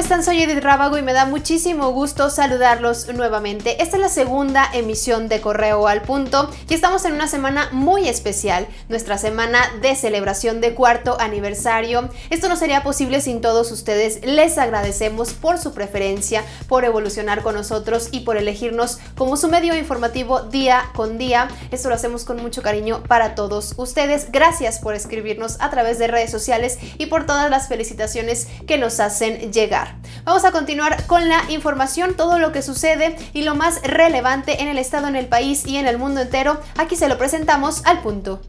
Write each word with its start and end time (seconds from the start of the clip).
están? 0.00 0.24
Soy 0.24 0.42
Edith 0.42 0.64
Rábago 0.64 0.98
y 0.98 1.02
me 1.02 1.12
da 1.12 1.26
muchísimo 1.26 1.90
gusto 1.90 2.28
saludarlos 2.28 3.06
nuevamente. 3.14 3.80
Esta 3.80 3.96
es 3.96 4.02
la 4.02 4.08
segunda 4.08 4.68
emisión 4.74 5.28
de 5.28 5.40
Correo 5.40 5.86
al 5.86 6.02
Punto 6.02 6.50
y 6.68 6.74
estamos 6.74 7.04
en 7.04 7.12
una 7.12 7.28
semana 7.28 7.68
muy 7.70 8.08
especial, 8.08 8.66
nuestra 8.88 9.16
semana 9.16 9.60
de 9.80 9.94
celebración 9.94 10.60
de 10.60 10.74
cuarto 10.74 11.16
aniversario. 11.20 12.10
Esto 12.30 12.48
no 12.48 12.56
sería 12.56 12.82
posible 12.82 13.20
sin 13.20 13.40
todos 13.40 13.70
ustedes. 13.70 14.24
Les 14.24 14.58
agradecemos 14.58 15.32
por 15.32 15.56
su 15.56 15.72
preferencia, 15.72 16.42
por 16.68 16.84
evolucionar 16.84 17.42
con 17.42 17.54
nosotros 17.54 18.08
y 18.10 18.20
por 18.20 18.36
elegirnos 18.36 18.98
como 19.16 19.36
su 19.36 19.48
medio 19.48 19.76
informativo 19.76 20.40
día 20.42 20.90
con 20.96 21.16
día. 21.16 21.46
Esto 21.70 21.90
lo 21.90 21.94
hacemos 21.94 22.24
con 22.24 22.42
mucho 22.42 22.60
cariño 22.60 23.04
para 23.04 23.36
todos 23.36 23.74
ustedes. 23.76 24.32
Gracias 24.32 24.80
por 24.80 24.94
escribirnos 24.94 25.58
a 25.60 25.70
través 25.70 26.00
de 26.00 26.08
redes 26.08 26.32
sociales 26.32 26.76
y 26.98 27.06
por 27.06 27.24
todas 27.24 27.48
las 27.50 27.68
felicitaciones 27.68 28.48
que 28.66 28.78
nos 28.78 28.98
hacen 28.98 29.52
llegar. 29.52 29.75
Vamos 30.24 30.44
a 30.44 30.52
continuar 30.52 31.06
con 31.06 31.28
la 31.28 31.42
información, 31.50 32.14
todo 32.16 32.38
lo 32.38 32.52
que 32.52 32.62
sucede 32.62 33.16
y 33.32 33.42
lo 33.42 33.54
más 33.54 33.80
relevante 33.82 34.62
en 34.62 34.68
el 34.68 34.78
estado, 34.78 35.08
en 35.08 35.16
el 35.16 35.26
país 35.26 35.66
y 35.66 35.76
en 35.76 35.86
el 35.86 35.98
mundo 35.98 36.20
entero. 36.20 36.60
Aquí 36.76 36.96
se 36.96 37.08
lo 37.08 37.18
presentamos 37.18 37.84
al 37.86 38.00
punto. 38.00 38.40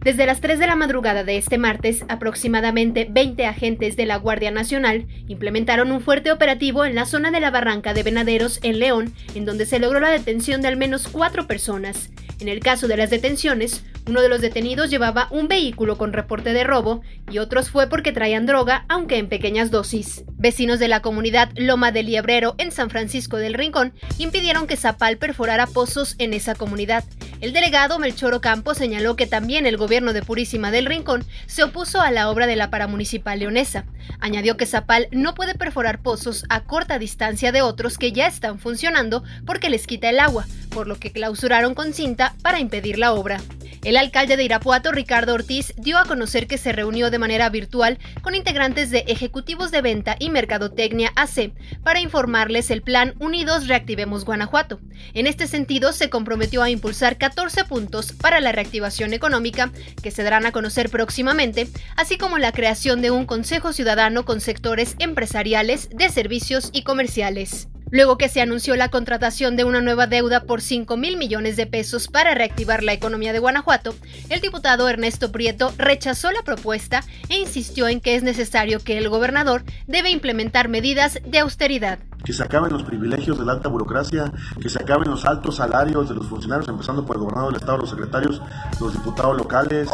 Desde 0.00 0.26
las 0.26 0.40
3 0.40 0.60
de 0.60 0.66
la 0.66 0.76
madrugada 0.76 1.24
de 1.24 1.36
este 1.36 1.58
martes, 1.58 2.04
aproximadamente 2.08 3.06
20 3.10 3.46
agentes 3.46 3.96
de 3.96 4.06
la 4.06 4.16
Guardia 4.16 4.50
Nacional 4.50 5.06
implementaron 5.26 5.90
un 5.90 6.00
fuerte 6.00 6.30
operativo 6.30 6.84
en 6.84 6.94
la 6.94 7.04
zona 7.04 7.30
de 7.30 7.40
la 7.40 7.50
barranca 7.50 7.94
de 7.94 8.04
Venaderos, 8.04 8.60
en 8.62 8.78
León, 8.78 9.12
en 9.34 9.44
donde 9.44 9.66
se 9.66 9.80
logró 9.80 9.98
la 9.98 10.10
detención 10.10 10.62
de 10.62 10.68
al 10.68 10.76
menos 10.76 11.08
cuatro 11.08 11.46
personas. 11.46 12.10
En 12.40 12.48
el 12.48 12.60
caso 12.60 12.86
de 12.86 12.96
las 12.96 13.10
detenciones, 13.10 13.84
uno 14.08 14.22
de 14.22 14.30
los 14.30 14.40
detenidos 14.40 14.88
llevaba 14.88 15.28
un 15.30 15.48
vehículo 15.48 15.98
con 15.98 16.14
reporte 16.14 16.54
de 16.54 16.64
robo 16.64 17.02
y 17.30 17.38
otros 17.38 17.68
fue 17.68 17.88
porque 17.88 18.10
traían 18.10 18.46
droga, 18.46 18.86
aunque 18.88 19.18
en 19.18 19.28
pequeñas 19.28 19.70
dosis. 19.70 20.24
Vecinos 20.38 20.78
de 20.78 20.88
la 20.88 21.02
comunidad 21.02 21.50
Loma 21.56 21.92
del 21.92 22.06
Liebrero 22.06 22.54
en 22.56 22.72
San 22.72 22.88
Francisco 22.88 23.36
del 23.36 23.52
Rincón 23.52 23.92
impidieron 24.16 24.66
que 24.66 24.78
Zapal 24.78 25.18
perforara 25.18 25.66
pozos 25.66 26.14
en 26.18 26.32
esa 26.32 26.54
comunidad. 26.54 27.04
El 27.40 27.52
delegado 27.52 27.98
Melchoro 27.98 28.40
Campos 28.40 28.78
señaló 28.78 29.14
que 29.14 29.26
también 29.26 29.66
el 29.66 29.76
gobierno 29.76 30.14
de 30.14 30.22
Purísima 30.22 30.70
del 30.70 30.86
Rincón 30.86 31.24
se 31.46 31.62
opuso 31.62 32.00
a 32.00 32.10
la 32.10 32.30
obra 32.30 32.46
de 32.46 32.56
la 32.56 32.70
paramunicipal 32.70 33.38
leonesa. 33.38 33.84
Añadió 34.20 34.56
que 34.56 34.64
Zapal 34.64 35.08
no 35.12 35.34
puede 35.34 35.54
perforar 35.54 36.00
pozos 36.00 36.44
a 36.48 36.64
corta 36.64 36.98
distancia 36.98 37.52
de 37.52 37.60
otros 37.60 37.98
que 37.98 38.12
ya 38.12 38.26
están 38.26 38.58
funcionando 38.58 39.22
porque 39.44 39.68
les 39.68 39.86
quita 39.86 40.08
el 40.08 40.18
agua, 40.18 40.46
por 40.70 40.86
lo 40.88 40.98
que 40.98 41.12
clausuraron 41.12 41.74
con 41.74 41.92
cinta 41.92 42.34
para 42.42 42.58
impedir 42.58 42.98
la 42.98 43.12
obra. 43.12 43.40
El 43.84 43.96
alcalde 43.96 44.36
de 44.36 44.44
Irapuato, 44.44 44.92
Ricardo 44.92 45.34
Ortiz, 45.34 45.72
dio 45.76 45.98
a 45.98 46.04
conocer 46.04 46.46
que 46.46 46.58
se 46.58 46.72
reunió 46.72 47.10
de 47.10 47.18
manera 47.18 47.48
virtual 47.48 47.98
con 48.22 48.34
integrantes 48.34 48.90
de 48.90 49.04
ejecutivos 49.06 49.70
de 49.70 49.82
venta 49.82 50.16
y 50.18 50.30
mercadotecnia 50.30 51.12
AC 51.16 51.52
para 51.84 52.00
informarles 52.00 52.70
el 52.70 52.82
plan 52.82 53.14
Unidos 53.18 53.68
Reactivemos 53.68 54.24
Guanajuato. 54.24 54.80
En 55.14 55.26
este 55.26 55.46
sentido, 55.46 55.92
se 55.92 56.10
comprometió 56.10 56.62
a 56.62 56.70
impulsar 56.70 57.18
14 57.18 57.64
puntos 57.64 58.12
para 58.12 58.40
la 58.40 58.52
reactivación 58.52 59.14
económica 59.14 59.70
que 60.02 60.10
se 60.10 60.22
darán 60.22 60.46
a 60.46 60.52
conocer 60.52 60.90
próximamente, 60.90 61.68
así 61.96 62.18
como 62.18 62.38
la 62.38 62.52
creación 62.52 63.00
de 63.00 63.10
un 63.10 63.26
Consejo 63.26 63.72
Ciudadano 63.72 64.24
con 64.24 64.40
sectores 64.40 64.96
empresariales, 64.98 65.88
de 65.90 66.08
servicios 66.10 66.70
y 66.72 66.82
comerciales. 66.82 67.68
Luego 67.90 68.18
que 68.18 68.28
se 68.28 68.42
anunció 68.42 68.76
la 68.76 68.90
contratación 68.90 69.56
de 69.56 69.64
una 69.64 69.80
nueva 69.80 70.06
deuda 70.06 70.42
por 70.42 70.60
5 70.60 70.96
mil 70.96 71.16
millones 71.16 71.56
de 71.56 71.66
pesos 71.66 72.08
para 72.08 72.34
reactivar 72.34 72.82
la 72.82 72.92
economía 72.92 73.32
de 73.32 73.38
Guanajuato, 73.38 73.94
el 74.28 74.40
diputado 74.40 74.88
Ernesto 74.88 75.32
Prieto 75.32 75.72
rechazó 75.78 76.30
la 76.30 76.42
propuesta 76.42 77.02
e 77.30 77.38
insistió 77.38 77.88
en 77.88 78.00
que 78.00 78.14
es 78.14 78.22
necesario 78.22 78.80
que 78.80 78.98
el 78.98 79.08
gobernador 79.08 79.64
debe 79.86 80.10
implementar 80.10 80.68
medidas 80.68 81.18
de 81.24 81.38
austeridad. 81.38 81.98
Que 82.24 82.32
se 82.32 82.42
acaben 82.42 82.72
los 82.72 82.82
privilegios 82.82 83.38
de 83.38 83.44
la 83.46 83.52
alta 83.52 83.68
burocracia, 83.68 84.32
que 84.60 84.68
se 84.68 84.82
acaben 84.82 85.08
los 85.08 85.24
altos 85.24 85.56
salarios 85.56 86.08
de 86.08 86.16
los 86.16 86.26
funcionarios, 86.26 86.68
empezando 86.68 87.06
por 87.06 87.16
el 87.16 87.22
gobernador 87.22 87.52
del 87.52 87.60
Estado, 87.60 87.78
los 87.78 87.90
secretarios, 87.90 88.42
los 88.80 88.92
diputados 88.92 89.36
locales, 89.36 89.88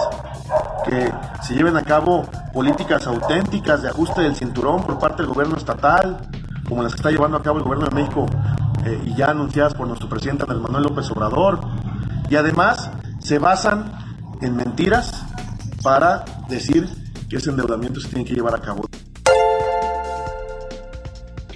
que 0.89 1.13
se 1.43 1.55
lleven 1.55 1.77
a 1.77 1.83
cabo 1.83 2.29
políticas 2.53 3.07
auténticas 3.07 3.83
de 3.83 3.89
ajuste 3.89 4.23
del 4.23 4.35
cinturón 4.35 4.83
por 4.85 4.99
parte 4.99 5.23
del 5.23 5.33
gobierno 5.33 5.57
estatal, 5.57 6.19
como 6.69 6.83
las 6.83 6.93
que 6.93 6.97
está 6.97 7.11
llevando 7.11 7.37
a 7.37 7.43
cabo 7.43 7.59
el 7.59 7.65
gobierno 7.65 7.89
de 7.89 7.95
México 7.95 8.27
eh, 8.85 9.01
y 9.05 9.15
ya 9.15 9.31
anunciadas 9.31 9.75
por 9.75 9.87
nuestro 9.87 10.09
presidente 10.09 10.45
Andrés 10.45 10.61
Manuel 10.61 10.85
López 10.85 11.11
Obrador. 11.11 11.61
Y 12.31 12.37
además 12.37 12.91
se 13.21 13.39
basan 13.39 13.93
en 14.41 14.57
mentiras 14.57 15.25
para 15.83 16.25
decir 16.49 16.89
que 17.29 17.37
ese 17.37 17.51
endeudamiento 17.51 18.01
se 18.01 18.09
tiene 18.09 18.25
que 18.25 18.35
llevar 18.35 18.55
a 18.55 18.61
cabo. 18.61 18.85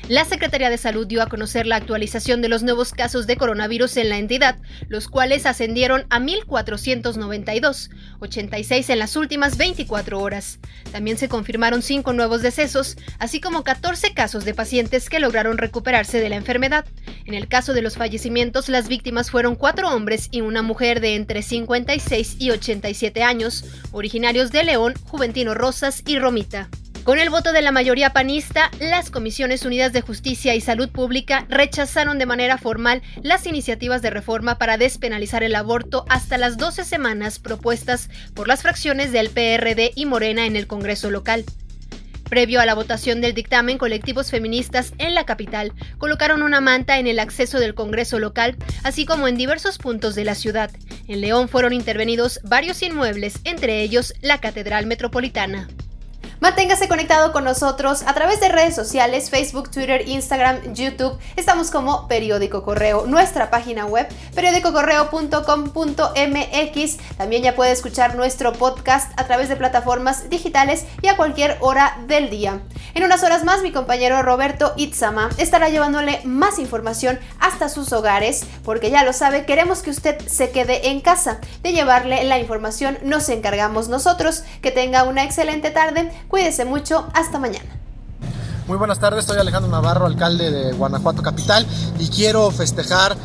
La 0.09 0.25
Secretaría 0.25 0.71
de 0.71 0.79
Salud 0.79 1.07
dio 1.07 1.23
a 1.23 1.29
conocer 1.29 1.67
la 1.67 1.77
actualización 1.77 2.41
de 2.41 2.49
los 2.49 2.63
nuevos 2.63 2.93
casos 2.93 3.27
de 3.27 3.37
coronavirus 3.37 3.99
en 3.99 4.09
la 4.09 4.17
entidad, 4.17 4.57
los 4.89 5.07
cuales 5.07 5.45
ascendieron 5.45 6.07
a 6.09 6.19
1.492, 6.19 7.91
86 8.19 8.89
en 8.89 8.99
las 9.01 9.17
últimas 9.17 9.59
24 9.59 10.19
horas. 10.19 10.61
También 10.93 11.19
se 11.19 11.29
confirmaron 11.29 11.83
5 11.83 12.15
nuevos 12.15 12.41
decesos, 12.41 12.97
así 13.19 13.39
como 13.39 13.65
14 13.65 14.15
casos 14.15 14.47
de 14.47 14.55
pacientes 14.55 15.11
que 15.11 15.21
lograron 15.21 15.59
recuperarse 15.59 16.21
de 16.21 16.31
la 16.31 16.37
enfermedad. 16.37 16.87
En 17.27 17.35
el 17.35 17.47
caso 17.47 17.75
de 17.75 17.83
los 17.83 17.99
fallecimientos, 17.99 18.71
las 18.71 18.89
víctimas 18.89 19.31
fueron 19.31 19.57
cuatro 19.57 19.95
hombres 19.95 20.29
y 20.31 20.41
una 20.41 20.63
mujer 20.63 21.03
de 21.03 21.17
entre 21.17 21.43
56 21.43 22.37
y 22.39 22.51
87 22.51 23.23
años, 23.23 23.63
originarios 23.93 24.53
de 24.53 24.65
León, 24.65 24.95
Juventino 25.05 25.53
Rosas 25.53 26.03
y 26.07 26.19
Romita. 26.19 26.71
Con 27.05 27.19
el 27.19 27.31
voto 27.31 27.53
de 27.53 27.63
la 27.63 27.73
mayoría 27.73 28.13
panista, 28.13 28.71
las 28.81 29.11
Comisiones 29.11 29.65
Unidas 29.65 29.93
de 29.93 30.03
Justicia 30.03 30.55
y 30.55 30.61
Salud 30.61 30.91
Pública 30.91 31.47
rechazaron 31.49 32.19
de 32.19 32.27
manera 32.27 32.59
formal 32.59 33.03
las 33.23 33.47
iniciativas 33.47 34.03
de 34.03 34.11
reforma 34.11 34.59
para 34.59 34.77
despenalizar 34.77 35.43
el 35.43 35.55
aborto 35.55 36.05
hasta 36.11 36.37
las 36.37 36.59
12 36.59 36.85
semanas 36.85 37.39
propuestas 37.39 38.11
por 38.35 38.47
las 38.47 38.63
fracciones 38.63 39.11
del 39.11 39.31
PRD 39.31 39.93
y 39.95 40.05
Morena 40.05 40.45
en 40.45 40.57
el 40.57 40.67
Congreso 40.67 41.11
local. 41.11 41.45
Previo 42.29 42.61
a 42.61 42.67
la 42.67 42.75
votación 42.75 43.23
del 43.23 43.33
dictamen, 43.33 43.79
colectivos 43.79 44.31
feministas 44.31 44.93
en 44.99 45.15
la 45.15 45.25
capital 45.25 45.73
colocaron 45.97 46.43
una 46.43 46.61
manta 46.61 46.99
en 46.99 47.07
el 47.07 47.21
acceso 47.21 47.59
del 47.59 47.75
Congreso 47.75 48.19
local, 48.19 48.57
así 48.83 49.07
como 49.07 49.29
en 49.29 49.39
diversos 49.39 49.79
puntos 49.79 50.15
de 50.15 50.25
la 50.25 50.35
ciudad. 50.35 50.71
En 51.07 51.23
León 51.23 51.49
fueron 51.49 51.73
intervenidos 51.73 52.41
varios 52.45 52.83
inmuebles, 52.83 53.41
entre 53.45 53.81
ellos 53.81 54.13
la 54.21 54.41
Catedral 54.41 54.85
Metropolitana. 54.85 55.69
Manténgase 56.41 56.87
conectado 56.87 57.33
con 57.33 57.43
nosotros 57.43 58.05
a 58.07 58.15
través 58.15 58.39
de 58.39 58.49
redes 58.49 58.77
sociales, 58.77 59.29
Facebook, 59.29 59.71
Twitter, 59.71 60.09
Instagram, 60.09 60.73
YouTube. 60.73 61.19
Estamos 61.35 61.73
como 61.73 62.07
Periódico 62.07 62.63
Correo, 62.63 63.07
nuestra 63.07 63.51
página 63.51 63.87
web, 63.87 64.07
periódicocorreo.com.mx. 64.37 66.97
También 67.17 67.43
ya 67.43 67.57
puede 67.57 67.73
escuchar 67.73 68.15
nuestro 68.15 68.53
podcast 68.53 69.11
a 69.19 69.27
través 69.27 69.49
de 69.49 69.57
plataformas 69.57 70.31
digitales 70.31 70.85
y 71.03 71.09
a 71.09 71.17
cualquier 71.17 71.59
hora 71.61 71.99
del 72.07 72.31
día. 72.31 72.61
En 72.95 73.05
unas 73.05 73.23
horas 73.23 73.45
más, 73.45 73.63
mi 73.63 73.73
compañero 73.73 74.23
Roberto 74.23 74.73
Itzama 74.77 75.31
estará 75.39 75.69
llevándole 75.69 76.21
más 76.25 76.59
información 76.59 77.19
hasta 77.41 77.69
sus 77.69 77.93
hogares, 77.93 78.45
porque 78.65 78.91
ya 78.91 79.05
lo 79.05 79.13
sabe, 79.13 79.45
queremos 79.45 79.81
que 79.81 79.91
usted 79.91 80.19
se 80.27 80.51
quede 80.51 80.91
en 80.91 81.01
casa. 81.01 81.39
De 81.63 81.73
llevarle 81.73 82.25
la 82.25 82.39
información 82.39 82.99
nos 83.03 83.29
encargamos 83.29 83.89
nosotros. 83.89 84.43
Que 84.63 84.71
tenga 84.71 85.05
una 85.05 85.25
excelente 85.25 85.71
tarde 85.71 85.89
Cuídese 86.29 86.65
mucho, 86.65 87.09
hasta 87.15 87.39
mañana. 87.39 87.69
Muy 88.67 88.77
buenas 88.77 88.99
tardes, 88.99 89.25
soy 89.25 89.39
Alejandro 89.39 89.71
Navarro, 89.71 90.05
alcalde 90.07 90.51
de 90.51 90.73
Guanajuato 90.73 91.23
Capital 91.23 91.67
y 91.99 92.09
quiero 92.09 92.51
festejar 92.51 93.17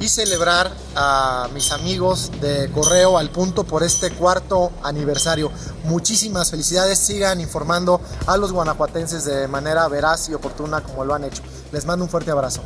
y 0.00 0.08
celebrar 0.08 0.70
a 0.94 1.48
mis 1.54 1.72
amigos 1.72 2.30
de 2.40 2.70
Correo 2.72 3.18
al 3.18 3.30
Punto 3.30 3.64
por 3.64 3.82
este 3.82 4.10
cuarto 4.10 4.72
aniversario. 4.82 5.50
Muchísimas 5.84 6.50
felicidades, 6.50 6.98
sigan 6.98 7.40
informando 7.40 8.00
a 8.26 8.36
los 8.36 8.52
guanajuatenses 8.52 9.24
de 9.24 9.48
manera 9.48 9.86
veraz 9.88 10.28
y 10.28 10.34
oportuna 10.34 10.82
como 10.82 11.04
lo 11.04 11.14
han 11.14 11.24
hecho. 11.24 11.42
Les 11.72 11.84
mando 11.86 12.04
un 12.04 12.10
fuerte 12.10 12.30
abrazo. 12.30 12.62